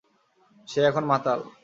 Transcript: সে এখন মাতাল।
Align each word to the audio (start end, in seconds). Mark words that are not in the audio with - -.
সে 0.67 0.79
এখন 0.85 1.03
মাতাল। 1.03 1.39